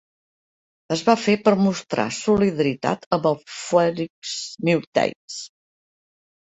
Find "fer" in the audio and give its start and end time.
1.25-1.35